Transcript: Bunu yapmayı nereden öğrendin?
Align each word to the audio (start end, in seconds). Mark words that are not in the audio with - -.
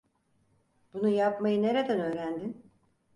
Bunu 0.93 1.09
yapmayı 1.09 1.61
nereden 1.61 1.99
öğrendin? 1.99 2.63